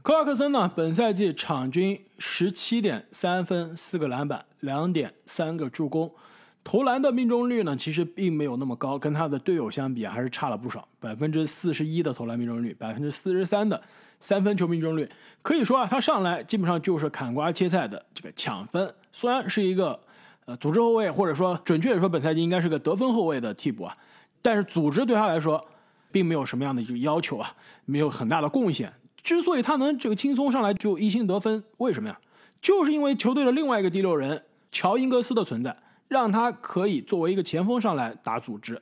[0.03, 6.13] 克拉克森呢，本赛季场均十七点三分、四个篮板、两点三个助攻。
[6.65, 10.89] 投篮的命中率呢，其实并没有那么高，跟他的队友相比还是差了不少。
[11.01, 13.81] 百分之四十一的投篮命中率，百分之四十三的
[14.23, 15.11] 三分球命中率，
[15.43, 18.95] 可以说啊，他上来基本上就是砍瓜切菜的这个抢分。
[19.13, 19.99] 虽然是一个
[20.45, 23.97] 呃组织后卫，或者说准确说，本赛季应该是个得分后卫的替补啊，
[24.41, 25.63] 但是组织对他来说
[26.13, 27.53] 并没有什么样的一个要求啊，
[27.85, 28.93] 没有很大的贡献，
[29.25, 32.17] 之所以他能这个轻松上来就一星得分，为什么呀？
[32.61, 38.81] 就是因为球队的另外一个第六人乔英格斯的存在，让他可以作为一个前锋上来打组织，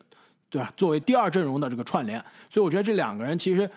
[0.51, 0.71] 对吧？
[0.77, 3.69] 作为第二阵容的这个串联，所以我觉得这两个人其实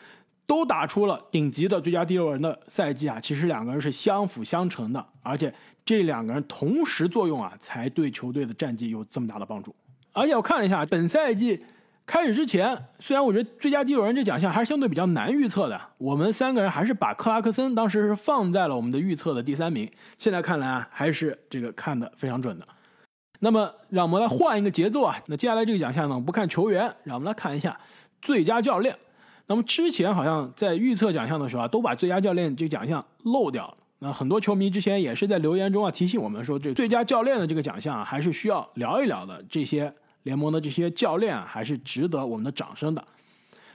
[0.45, 3.19] 都打出了顶级的最佳第六人的赛季啊。
[3.19, 5.53] 其实两个人是相辅相成的，而且
[5.83, 9.75] 这两个人同时作用啊，才对球队的战绩有这么大的帮助。
[10.11, 11.63] 而且我看了一下本赛季。
[12.05, 19.89] 开始之前，虽然我觉得最佳第六人这奖项还是相对比较难预测的，我们三个人还是把克拉克森当时是放在了我们的预测的第三名。
[20.17, 22.67] 现在看来啊，还是这个看的非常准的。
[23.39, 25.17] 那么，让我们来换一个节奏啊。
[25.27, 27.79] 那接下来这个奖项呢，不看球员，让我们来看一下
[28.21, 28.93] 最佳教练。
[29.47, 33.77] 那么之前好像在预测奖项的时候啊，都把最佳教练这个奖项漏掉了。
[33.99, 39.43] 那很多球迷之前也是在留言中啊提醒我们说，这最佳教练的这个奖项啊，还是需要聊一聊的。
[39.49, 39.93] 这些。
[40.23, 43.05] 联盟的这些教练啊，还是值得我们的掌声的。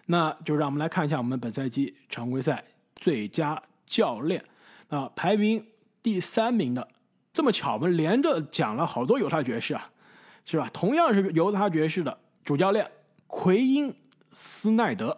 [0.06, 2.64] 那就让我们来看一下我们本赛季常规赛
[2.96, 4.42] 最佳教练
[4.88, 5.62] 啊，排名
[6.02, 6.88] 第三名的。
[7.34, 9.90] 这么巧，我们连着讲了好多犹他爵士啊，
[10.46, 10.70] 是吧？
[10.72, 12.90] 同样是犹他爵士的主教练
[13.26, 13.94] 奎因
[14.32, 15.14] 斯奈德。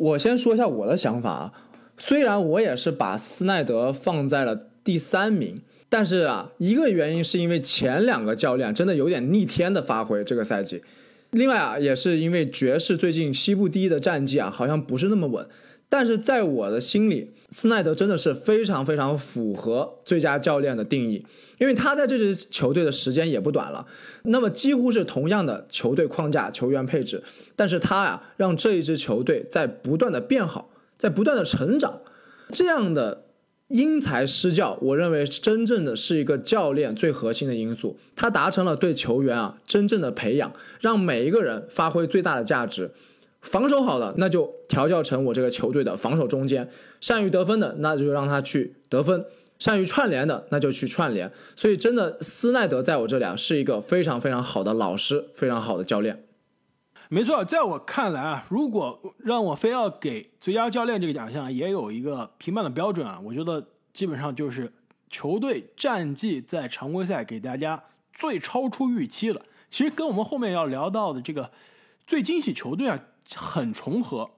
[0.00, 1.52] 我先说一下我的想法啊，
[1.96, 5.62] 虽然我也是把斯奈德放在了第三名。
[5.92, 10.84] 但是啊，一个原因是因为前两个教练真的有点逆天的发挥这个赛季，
[11.32, 15.44] 另外啊，也是因为爵士最近西部第一的战绩啊，好像不是那么稳。
[15.88, 21.24] 但是在我的心里，斯奈德真的是非常非常符合最佳教练的定义，
[21.58, 23.86] 因为他在这支球队的时间也不短了，
[24.24, 27.22] 那么几乎是同样的球队框架、球员配置，
[27.54, 32.00] 但是他呀，让这一支球队在不断的变好，在不断的成长，
[32.50, 33.24] 这样的。
[33.70, 37.96] 因材施教，我认为真正的是一个教练最核心的因素。
[38.16, 42.90] 他达成了对球员啊真正的培养，让每一个人发挥最大的价值。
[43.42, 46.64] 防守好了，那就调教成我这个球队的防守中间；
[47.00, 49.22] 善于得分的，那就让他去得分；
[49.58, 51.32] 善于串联的，那就去串联。
[51.56, 56.24] 所以，真的斯奈德在我这里啊是一个非常非常好的老师，非常好的教练。
[57.08, 63.20] 没错，在我看来啊，如果让我非要给最佳教练这个奖项，也有一个评判的标准啊。
[63.24, 64.72] 我觉得基本上就是
[65.08, 69.42] 球队战绩在常规赛给大家最超出预期了。
[69.70, 71.50] 其实跟我们后面要聊到的这个
[72.06, 73.00] 最惊喜球队啊
[73.36, 74.30] 很重合。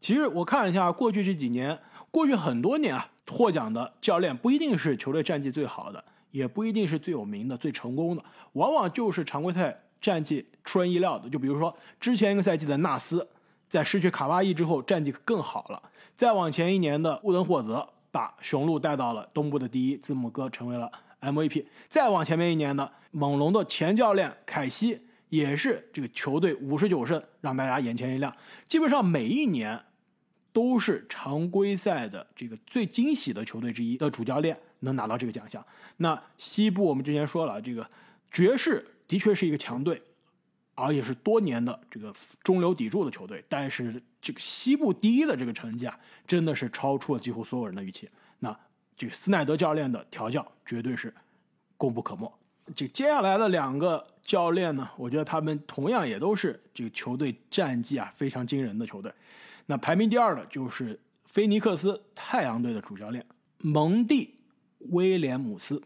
[0.00, 1.78] 其实我看了一下过去这几年，
[2.10, 9.82] 过去很多年啊，获奖的教练不一定是球队战绩最好的，也不一定是最有名的、最成功的，往往就是常规赛。
[10.02, 13.24] 战绩出人意料的，就比如说之前一个赛季的纳斯，
[13.68, 15.80] 在失去卡哇伊之后，战绩更好了。
[16.16, 21.66] 再往前一年的乌登霍泽，把雄鹿带到了东部的第一，字母哥成为了 MVP。
[21.86, 25.02] 再往前面一年的猛龙的前教练凯西，
[25.32, 28.36] 也是这个球队五十九胜，让大家眼前一亮。
[28.68, 29.82] 基本上每一年
[30.52, 35.64] 都是常规赛的这个最惊喜的球队之一的主教练能拿到这个奖项。
[35.96, 37.90] 那西部我们之前说了，这个
[38.30, 38.86] 爵士。
[39.08, 40.00] 的确是一个强队，
[40.74, 43.44] 而且是多年的这个中流砥柱的球队。
[43.46, 48.08] 但是这个西部第一的这个成绩啊，真的是超出了几乎所有人的预期。
[48.38, 48.58] 那
[48.96, 51.12] 这个斯奈德教练的调教绝对是
[51.76, 52.32] 功不可没。
[52.74, 59.12] 这接下来的两个教练呢，我觉得他们同样也都是这个球队战绩啊非常惊人的球队。
[59.66, 63.24] 那排名第二的就是菲尼克斯太阳队的主教练
[63.58, 64.34] 蒙蒂
[64.90, 65.80] 威廉姆斯。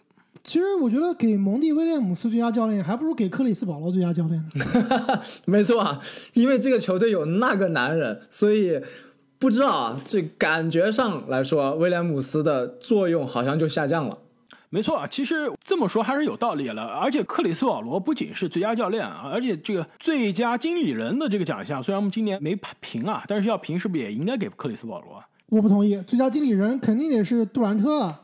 [0.44, 5.22] 其实我觉得给蒙蒂威廉姆斯最佳教练，还不如给克里斯保罗最佳教练呢。
[5.44, 6.00] 没错啊，
[6.34, 8.80] 因为这个球队有那个男人，所以
[9.38, 14.18] 不知道啊，这感觉上来说，威廉姆斯的作用好像就下降了。
[14.76, 16.82] 没错啊，其实这么说还是有道理了。
[16.82, 25.24] 而且克里斯保罗不仅是最佳教练啊，而且这个最佳经理人的这个奖项，虽然我们今年没评啊，但是要评是不是也应该给克里斯保罗？
[25.48, 28.14] 我不同意，最佳经理人肯定得是杜兰特。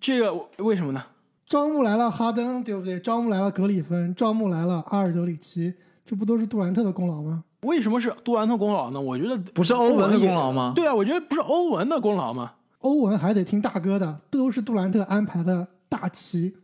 [0.00, 1.04] 这个为什么呢？
[1.44, 2.98] 招募来了哈登，对不对？
[2.98, 7.44] 招募来了格里芬，招募来了阿尔德里奇，这不都是杜兰特的功劳吗？
[7.60, 8.98] 为什么是杜兰特功劳呢？
[8.98, 10.72] 我觉得不是欧文的功劳吗？
[10.74, 12.52] 对啊，我觉得不是欧文的功劳吗？
[12.78, 16.54] 欧文还得听大哥的，都是杜兰特安排的大旗。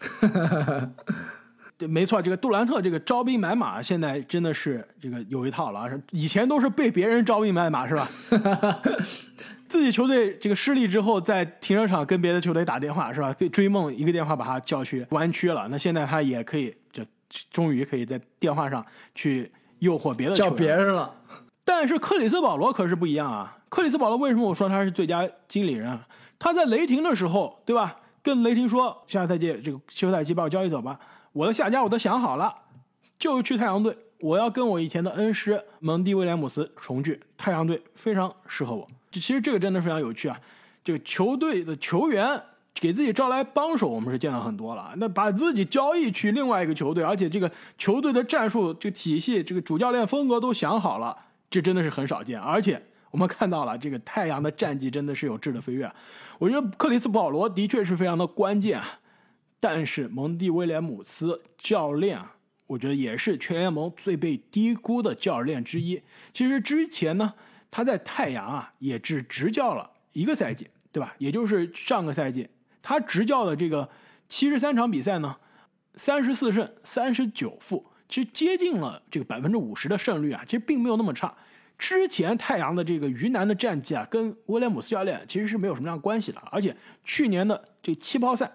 [1.76, 5.90] 对，没错，这个杜兰特这个招兵买马，现在真的是这个有一套了啊。
[6.10, 8.08] 以前都是被别人招兵买马，是吧？
[9.68, 13.32] 自己球队这个失利之后，在停车场跟别的球队打电话，是吧？
[13.38, 15.68] 被追梦一个电话把他叫去湾区了。
[15.68, 17.02] 那现在他也可以，这
[17.50, 21.14] 终于可以在电话上去诱惑别的叫别人了。
[21.64, 23.58] 但是克里斯保罗可是不一样啊！
[23.68, 26.06] 克里斯保罗为什么我说他是最佳经理人啊？
[26.38, 27.99] 他在雷霆的时候，对吧？
[28.22, 30.98] 跟雷霆说，下赛季这个休赛期把我交易走吧。
[31.32, 32.54] 我的下家我都想好了，
[33.18, 33.96] 就去太阳队。
[34.20, 38.86] 我要跟我以前的恩师蒙蒂威廉姆斯重聚，太阳队非常适合我。
[39.10, 40.38] 这其实这个真的非常有趣啊。
[40.84, 42.42] 这个球队的球员
[42.74, 44.92] 给自己招来帮手，我们是见到很多了。
[44.96, 51.16] 那把自己交易去另外一个球队，而且这个球队的战术、这个体系、这个主教练风格都想好了，
[51.48, 52.38] 这真的是很少见。
[52.38, 55.90] 而且我们看到了，这个太阳的战绩真的是有质的飞跃。
[56.38, 59.00] 我觉得克里斯保罗的确是非常的关键啊，
[59.58, 62.36] 但是蒙蒂威廉姆斯教练啊，
[62.66, 66.00] 我觉得也是全联盟最被低估的教练之一。
[66.32, 67.34] 其实之前呢，
[67.70, 71.14] 他在太阳啊也只执教了一个赛季，对吧？
[71.18, 72.48] 也就是上个赛季，
[72.80, 73.88] 他执教的这个
[74.28, 75.36] 七十三场比赛呢，
[75.94, 81.34] 三十四胜三十九负，其实接近了这个百分之五十的胜率啊，其实并没有那么差。
[81.80, 86.38] 之前太阳的这个云南的战绩啊，跟威廉姆斯教练其实是没有什么样关系的。
[86.52, 88.52] 而且去年的这气泡赛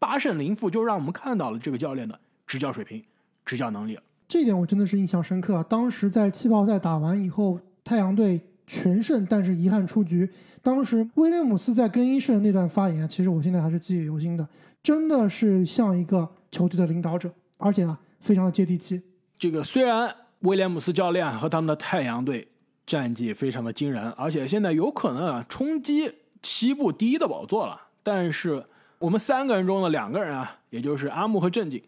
[0.00, 2.18] 八胜零负，就让我们看到了这个教练的
[2.48, 3.00] 执教水平、
[3.44, 4.02] 执教能力了。
[4.26, 5.62] 这点我真的是印象深刻啊！
[5.62, 10.28] 当时在气泡赛打完以后，太阳队全胜，但是遗憾出局。
[10.60, 14.48] 当时威廉姆斯在更衣室的那段发言，其实我现在还是记忆犹新的，
[14.82, 19.00] 真的是像一个球队的领导者，而且啊，非常的接地气。
[19.38, 22.48] 这个虽然威廉姆斯教练和他们的太阳队
[22.86, 26.12] 战绩非常的惊人，而且现在有可能啊冲击
[26.42, 28.66] 西部第一的宝座了，但是
[28.98, 31.82] 我们三个人中的两个人啊，也就是阿木和正经，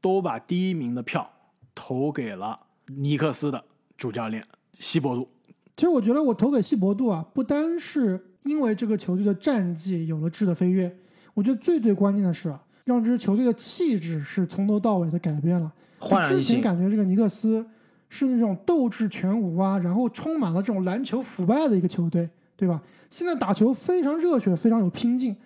[0.00, 1.30] 都把第一名的票
[1.74, 3.64] 投给了尼克斯的
[3.96, 4.46] 主教练
[4.78, 5.28] 希伯杜。
[5.76, 10.96] 其实我觉得我投给希伯杜啊，不单是因为这个球队的战绩有了质的飞跃，
[11.32, 15.72] 我觉得最最关键的是啊，让这支球队的气质是从头到尾的改变了。
[16.20, 16.60] 之前。
[16.60, 17.66] 感觉这个尼克斯
[18.14, 22.80] 是那种斗志全无啊，然后充满了这种篮球腐败的一个球队，对吧？
[23.10, 25.36] 现在打球非常热血，非常有拼劲。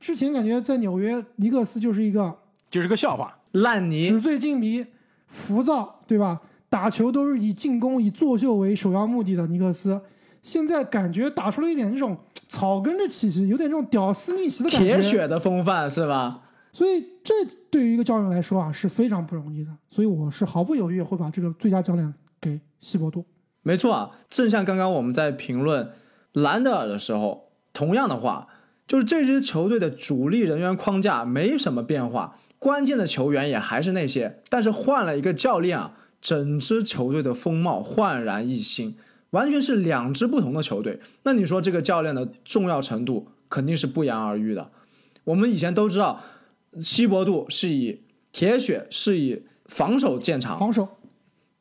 [0.00, 2.38] 之前感觉在纽约，尼克斯就是一个
[2.70, 3.38] 就是个笑话。
[3.52, 4.86] 烂泥纸醉金迷、
[5.26, 6.40] 浮躁，对吧？
[6.68, 10.00] 打球都是以进攻、以作秀为首要目的的尼克斯，
[10.42, 12.16] 现在感觉打出了一点这种
[12.48, 14.86] 草根的气息，有点这种屌丝逆袭的感觉。
[14.86, 16.40] 铁血的风范是吧？
[16.76, 17.32] 所以这
[17.70, 19.70] 对于一个教练来说啊是非常不容易的。
[19.88, 23.24] 所以我是毫不犹豫会把这个最佳教练给希伯杜。
[23.62, 25.90] 没错啊，正像刚刚我们在评论
[26.34, 28.48] 兰德尔的时候，同样的话，
[28.86, 38.98] 就是这支球队的主力人员框架没什么变化，关键的球员也还是那些，但是换了一个教练啊，整支球队的风貌焕然一新，
[39.30, 41.00] 完全是两支不同的球队。
[41.22, 44.70] 那你说这个教练的重要程度肯定是不言而喻的。
[45.24, 46.22] 我们以前都知道，
[46.80, 48.02] 希伯杜是以
[48.32, 50.88] 铁血，是以防守见长，防守，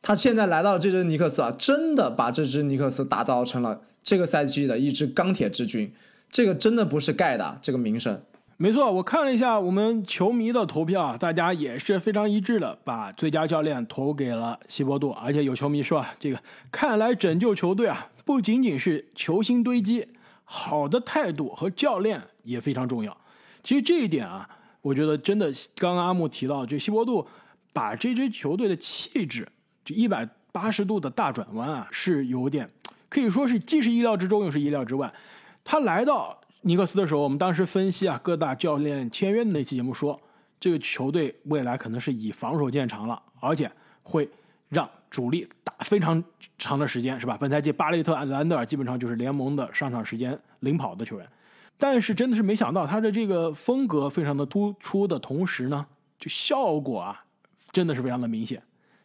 [0.02, 5.94] 他现在来到这支尼克斯啊，真的把这支尼克斯打造成了这个赛季的一支钢铁之军，
[6.30, 8.20] 这个真的不是盖的，这个名声。
[8.58, 15.10] 没错，我看了一下我们球迷的投票啊，大家也是非常一致的，把最佳教练投给了希伯杜。
[15.12, 16.40] 而且有球迷说啊，这个
[16.72, 20.08] 看来拯救球队啊，不仅仅是球星堆积，
[20.46, 23.18] 好的态度和教练也非常重要。
[23.62, 24.48] 其实这一点啊，
[24.86, 27.26] 我觉得真的，刚刚阿木提到，就希伯杜
[27.74, 29.48] 把这支球队的气质，
[29.84, 32.70] 这一百八十度的大转弯啊，是有点
[33.10, 35.12] 可以说是既是意料之中，又是意料之外。
[35.64, 40.22] 他来到尼克斯的时候，我们当时分析啊，各大教练签约的那期节目说，
[40.60, 43.72] 这个球队未来可能是以防守见长了，而且
[44.04, 44.30] 会
[44.70, 46.24] 让主力打非常
[46.60, 47.36] 长的时间，是吧？
[47.42, 51.28] 本赛季巴雷特、兰德尔基本上就是联盟的上场时间领跑的球员，
[51.78, 55.86] 但是真的是没想到他的这个风格非常的突出的同时呢，
[56.18, 57.26] 就效果啊，
[57.72, 58.62] 真的是非常的明显，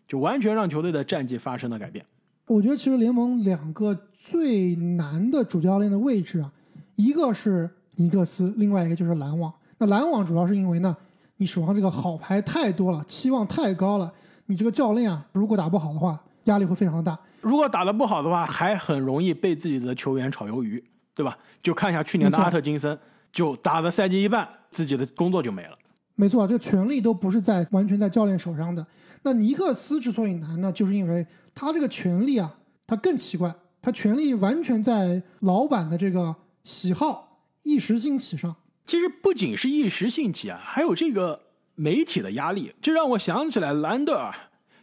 [0.06, 2.04] 就完全让球队的战绩发生了改变。
[2.46, 6.52] 我觉得其实联盟两个最难的主教练的位置啊，
[6.96, 9.52] 一个是尼克斯，另外一个就是篮网。
[9.78, 10.96] 那篮网主要是因为呢，
[11.36, 14.12] 你手上这个好牌太多了，期望太高了，
[14.46, 17.18] 你这个教练啊，如果打不好的话，压力会非常的大。
[17.40, 20.82] 如果打得不好的话，还很容易被自己的球员炒鱿鱼，
[21.14, 21.36] 对吧？
[21.62, 22.98] 就看一下去年的阿特金森，
[23.32, 25.76] 就打的赛季一半，自己的工作就没了。
[26.14, 28.86] 没错，这个权力都不是在完全在教练手上的。
[29.22, 32.54] 那尼克斯之所以难呢，就是因为他这个权力啊，
[32.86, 38.56] 他更奇怪，他权力完全在老板的这个喜好、一时兴起上。
[38.86, 41.40] 其实不仅是一时兴起啊，还有这个
[41.74, 44.34] 媒体的压力，这让我想起来兰德尔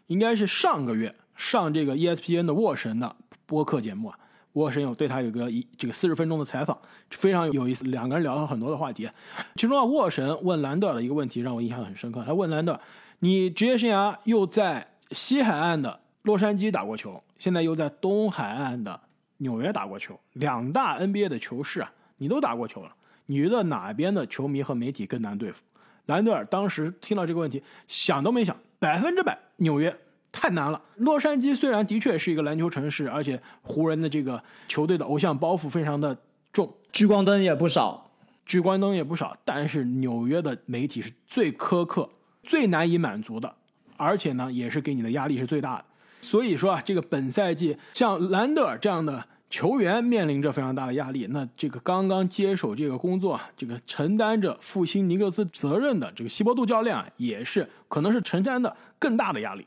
[0.07, 3.15] 应该是上个月上这个 E ESPN 的沃神的
[3.45, 4.19] 播客节目啊，
[4.57, 6.75] 沃神有对他有个一这个四十分钟的采访，
[7.11, 9.07] 非常有意思，两个人聊了很多的话题，
[9.55, 12.79] 其中啊沃神问兰德尔的一个问题让我印象很深刻，他问兰德尔，
[13.19, 18.99] 你职业生涯又在西海岸的洛杉矶打过球，现在又在东海岸的
[19.37, 22.91] 纽约打过球，两大 NBA 的球市啊，你都打过球了。
[23.27, 25.61] 你觉得哪边的球迷和媒体更难对付？
[26.07, 29.95] 兰德尔当时听到这个问题，想都没想，百分之百纽约，
[30.39, 30.79] 太难了。
[30.97, 36.15] 洛杉矶虽然的确是一个篮球城市，而且湖人的这个球队的偶像包袱非常的
[36.53, 38.11] 重，聚光灯也不少，
[38.45, 42.07] 聚光灯也不少，但是纽约的媒体是最苛刻、
[42.43, 43.51] 最难以满足的，
[43.97, 45.85] 而且呢，也是给你的压力是最大的。
[46.21, 51.25] 所以说啊，这个本赛季像兰德尔这样的球员面临着非常大的压力。
[51.31, 59.65] 那这个刚刚接手这个工作，这个承担着复兴尼克斯责任的这个希伯杜教练啊，也是可能是承担的更大的压力。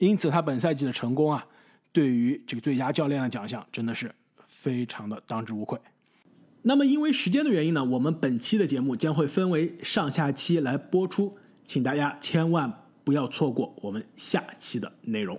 [0.00, 1.46] 因此，他本赛季的成功啊，
[1.92, 4.10] 对于这个最佳教练的奖项真的是
[4.46, 5.78] 非常的当之无愧。
[6.62, 11.36] 那么，因为时间的原因呢，我们本期的节目将会分为上下期来播出，
[11.66, 12.72] 请大家千万
[13.04, 15.38] 不要错过我们下期的内容。